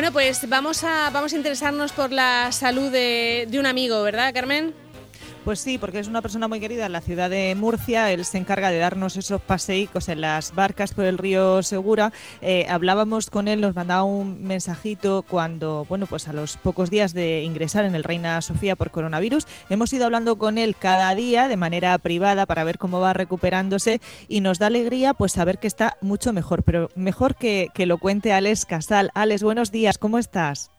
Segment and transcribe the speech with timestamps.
[0.00, 4.32] Bueno, pues vamos a, vamos a interesarnos por la salud de, de un amigo, ¿verdad,
[4.32, 4.72] Carmen?
[5.44, 8.12] Pues sí, porque es una persona muy querida en la ciudad de Murcia.
[8.12, 12.12] Él se encarga de darnos esos paseicos en las barcas por el río Segura.
[12.42, 17.14] Eh, hablábamos con él, nos mandaba un mensajito cuando, bueno, pues a los pocos días
[17.14, 19.46] de ingresar en el Reina Sofía por coronavirus.
[19.70, 24.02] Hemos ido hablando con él cada día de manera privada para ver cómo va recuperándose
[24.28, 27.96] y nos da alegría pues saber que está mucho mejor, pero mejor que, que lo
[27.96, 29.10] cuente Alex Casal.
[29.14, 30.70] Alex, buenos días, ¿cómo estás?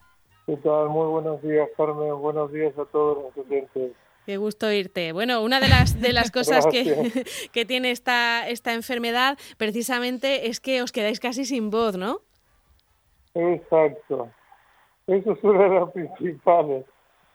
[0.46, 0.88] ¿Qué tal?
[0.88, 2.16] Muy buenos días, Carmen.
[2.20, 3.92] Buenos días a todos los oyentes.
[4.26, 5.12] Qué gusto irte.
[5.12, 10.60] Bueno, una de las, de las cosas que, que, tiene esta, esta enfermedad precisamente es
[10.60, 12.20] que os quedáis casi sin voz, ¿no?
[13.34, 14.30] Exacto.
[15.06, 16.84] Eso es una de las principales.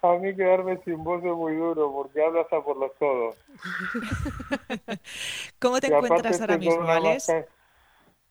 [0.01, 3.35] A mí quedarme sin voz es muy duro porque hablas a por los codos.
[5.59, 7.33] ¿Cómo te encuentras ahora mismo, Alex?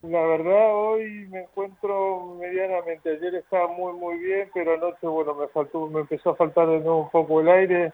[0.03, 3.11] La verdad, hoy me encuentro medianamente.
[3.11, 6.79] Ayer estaba muy, muy bien, pero anoche, bueno, me faltó, me empezó a faltar de
[6.79, 7.93] nuevo un poco el aire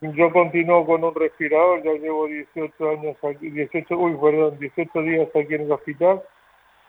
[0.00, 5.28] yo continúo con un respirador, ya llevo 18 años aquí, 18, uy, perdón, 18 días
[5.34, 6.22] aquí en el hospital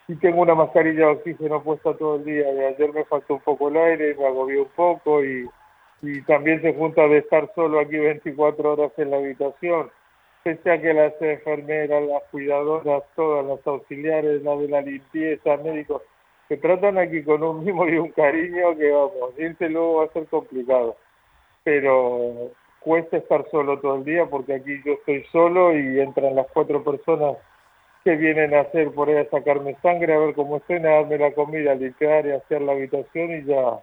[0.10, 2.52] y tengo una mascarilla de oxígeno puesta todo el día.
[2.54, 5.48] Y ayer me faltó un poco el aire, me agobió un poco y,
[6.02, 9.92] y también se junta de estar solo aquí 24 horas en la habitación.
[10.44, 16.02] Pese a que las enfermeras, las cuidadoras, todas las auxiliares, la de la limpieza, médicos,
[16.48, 20.14] que tratan aquí con un mimo y un cariño que vamos, irse luego va a
[20.14, 20.96] ser complicado.
[21.66, 26.48] Pero cuesta estar solo todo el día porque aquí yo estoy solo y entran las
[26.54, 27.38] cuatro personas
[28.04, 31.18] que vienen a hacer por ahí a sacarme sangre, a ver cómo estén, a darme
[31.18, 33.80] la comida, a limpiar y a hacer la habitación y ya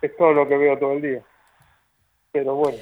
[0.00, 1.22] es todo lo que veo todo el día.
[2.32, 2.78] Pero bueno.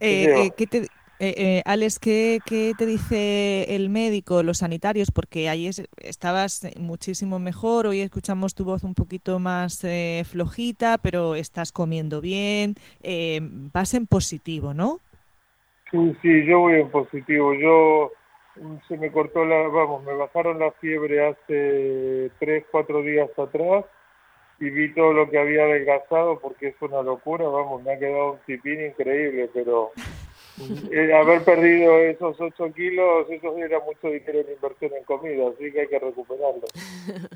[0.00, 0.86] Eh, eh, ¿qué te,
[1.24, 2.40] eh, eh, Alex, ¿qué,
[2.76, 5.10] te dice el médico, los sanitarios?
[5.10, 5.70] Porque ahí
[6.02, 12.20] estabas muchísimo mejor, hoy escuchamos tu voz un poquito más eh, flojita, pero estás comiendo
[12.20, 14.98] bien, eh, vas en positivo, ¿no?
[15.90, 17.54] Sí, sí, yo voy en positivo.
[17.54, 18.12] Yo
[18.60, 23.86] mm, se me cortó la, vamos, me bajaron la fiebre hace tres, cuatro días atrás
[24.60, 28.32] y vi todo lo que había adelgazado porque es una locura, vamos, me ha quedado
[28.32, 29.92] un tipín increíble, pero
[30.90, 35.72] eh, haber perdido esos 8 kilos, eso era mucho dinero en inversión en comida, así
[35.72, 36.62] que hay que recuperarlo.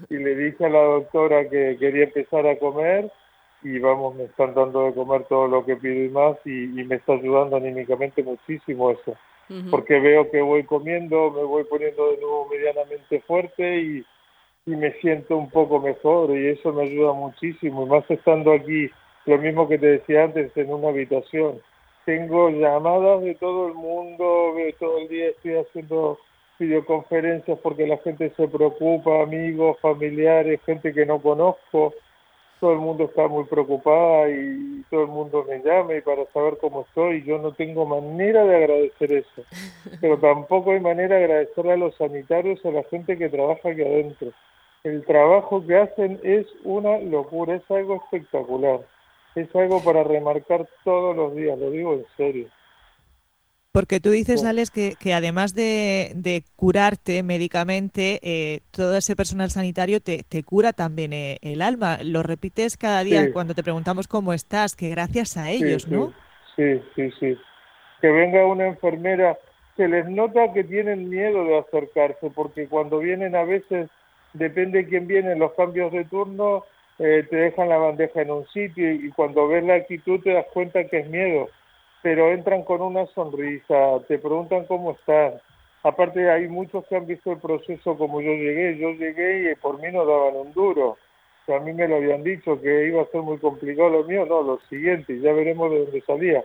[0.08, 3.10] Y le dije a la doctora que quería empezar a comer
[3.62, 6.94] y vamos, me están dando de comer todo lo que pido y más y, me
[6.94, 9.16] está ayudando anímicamente muchísimo eso.
[9.70, 14.04] Porque veo que voy comiendo, me voy poniendo de nuevo medianamente fuerte y,
[14.66, 17.86] y me siento un poco mejor y eso me ayuda muchísimo.
[17.86, 18.90] Y más estando aquí,
[19.24, 21.62] lo mismo que te decía antes, en una habitación
[22.08, 26.18] tengo llamadas de todo el mundo, todo el día estoy haciendo
[26.58, 31.92] videoconferencias porque la gente se preocupa, amigos, familiares, gente que no conozco,
[32.60, 36.56] todo el mundo está muy preocupada y todo el mundo me llama y para saber
[36.62, 37.24] cómo estoy.
[37.24, 39.42] Yo no tengo manera de agradecer eso,
[40.00, 43.82] pero tampoco hay manera de agradecerle a los sanitarios, a la gente que trabaja aquí
[43.82, 44.32] adentro.
[44.82, 48.80] El trabajo que hacen es una locura, es algo espectacular
[49.40, 52.48] es algo para remarcar todos los días, lo digo en serio.
[53.70, 59.50] Porque tú dices, Alex, que, que además de, de, curarte médicamente, eh, todo ese personal
[59.50, 61.98] sanitario te, te cura también eh, el alma.
[62.02, 66.12] Lo repites cada día cuando te preguntamos cómo estás, que gracias a ellos, ¿no?
[66.56, 67.36] Sí, sí, sí.
[68.00, 69.38] Que venga una enfermera,
[69.76, 73.90] se les nota que tienen miedo de acercarse, porque cuando vienen a veces,
[74.32, 76.64] depende de quién viene, los cambios de turno,
[76.98, 80.46] eh, te dejan la bandeja en un sitio y cuando ves la actitud te das
[80.52, 81.48] cuenta que es miedo,
[82.02, 85.40] pero entran con una sonrisa, te preguntan cómo estás.
[85.84, 89.80] Aparte hay muchos que han visto el proceso como yo llegué, yo llegué y por
[89.80, 90.98] mí no daban un duro.
[91.46, 94.26] O a mí me lo habían dicho que iba a ser muy complicado lo mío,
[94.26, 96.44] no, lo siguiente, ya veremos de dónde salía.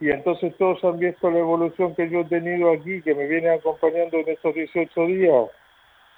[0.00, 3.50] Y entonces todos han visto la evolución que yo he tenido aquí, que me viene
[3.50, 5.50] acompañando en estos 18 días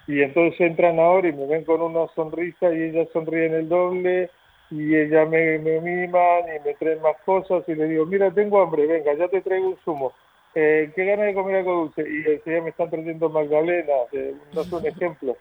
[0.07, 4.31] y entonces entran ahora y me ven con una sonrisa y ellas sonríen el doble
[4.71, 8.63] y ella me, me miman y me traen más cosas y le digo, mira, tengo
[8.63, 10.13] hambre, venga, ya te traigo un zumo.
[10.55, 12.05] Eh, ¿Qué ganas de comer algo dulce?
[12.09, 15.37] Y ya me están trayendo magdalenas, eh, no es un ejemplo.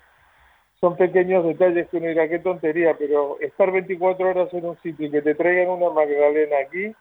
[0.79, 5.07] Son pequeños detalles que uno dirá, qué tontería, pero estar 24 horas en un sitio
[5.07, 6.93] y que te traigan una magdalena aquí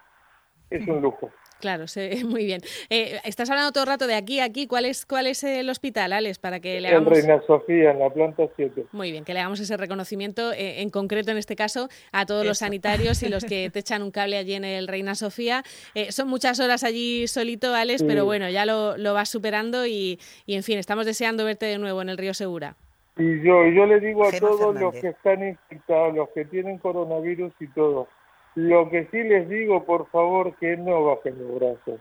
[0.71, 1.31] es un lujo.
[1.63, 2.61] Claro, sé, muy bien.
[2.91, 4.67] Eh, estás hablando todo el rato de aquí aquí.
[4.67, 6.41] ¿Cuál es, cuál es el hospital, Alex?
[6.41, 7.13] Para que le hagamos...
[7.13, 8.87] Reina Sofía, en la planta 7.
[8.91, 12.45] Muy bien, que le hagamos ese reconocimiento, eh, en concreto en este caso, a todos
[12.45, 15.63] los sanitarios y los que te echan un cable allí en el Reina Sofía.
[15.95, 20.19] Eh, son muchas horas allí solito, Alex, pero bueno, ya lo, lo vas superando y,
[20.47, 22.75] y, en fin, estamos deseando verte de nuevo en el Río Segura.
[23.17, 26.79] Y yo, y yo le digo a todos los que están infectados, los que tienen
[26.79, 28.09] coronavirus y todo,
[28.55, 32.01] lo que sí les digo, por favor, que no bajen los brazos.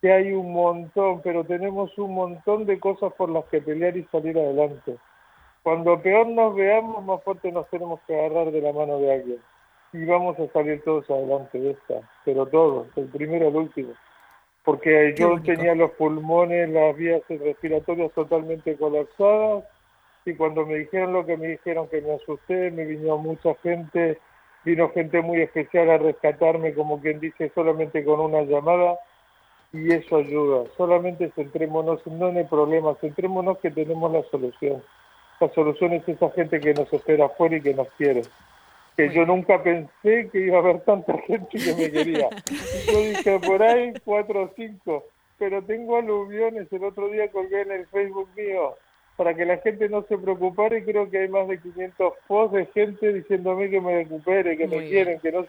[0.00, 4.04] Que hay un montón, pero tenemos un montón de cosas por las que pelear y
[4.04, 4.96] salir adelante.
[5.62, 9.38] Cuando peor nos veamos, más fuerte nos tenemos que agarrar de la mano de alguien.
[9.92, 13.92] Y vamos a salir todos adelante de esta, pero todos, el primero al último.
[14.64, 19.64] Porque yo tenía los pulmones, las vías respiratorias totalmente colapsadas
[20.24, 24.18] y cuando me dijeron lo que me dijeron que me asusté, me vino mucha gente,
[24.64, 28.98] vino gente muy especial a rescatarme, como quien dice, solamente con una llamada
[29.72, 30.64] y eso ayuda.
[30.76, 34.82] Solamente centrémonos no en el problema, centrémonos que tenemos la solución.
[35.40, 38.22] La solución es esa gente que nos espera afuera y que nos quiere.
[38.96, 42.28] Que yo nunca pensé que iba a haber tanta gente que me quería.
[42.92, 45.04] Yo dije, por ahí cuatro o cinco,
[45.38, 46.70] pero tengo aluviones.
[46.70, 48.74] El otro día colgué en el Facebook mío
[49.20, 52.56] para que la gente no se preocupara y creo que hay más de 500 posts
[52.56, 55.46] de gente diciéndome que me recupere, que me quieren, que no...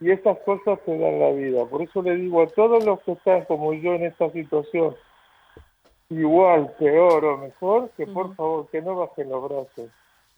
[0.00, 1.64] Y estas cosas te dan la vida.
[1.64, 4.94] Por eso le digo a todos los que están como yo en esta situación,
[6.08, 9.90] igual, peor o mejor, que por favor, que no bajen los brazos.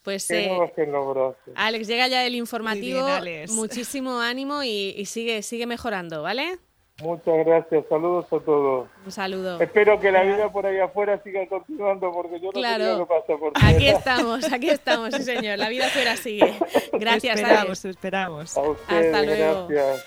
[0.02, 1.54] Pues que no eh, bajen los brazos.
[1.54, 3.04] Alex, llega ya el informativo.
[3.04, 3.52] Alex.
[3.52, 6.58] Muchísimo ánimo y, y sigue, sigue mejorando, ¿vale?
[7.02, 8.88] Muchas gracias, saludos a todos.
[9.04, 9.60] Un saludo.
[9.60, 12.84] Espero que la vida por ahí afuera siga continuando porque yo no sé Claro.
[12.98, 13.98] lo que pasa por Aquí fuera.
[13.98, 15.58] estamos, aquí estamos, sí señor.
[15.58, 16.54] La vida fuera sigue.
[16.92, 17.84] Gracias, esperamos, Alex.
[17.84, 18.56] esperamos.
[18.56, 19.66] A ustedes, Hasta luego.
[19.68, 20.00] gracias.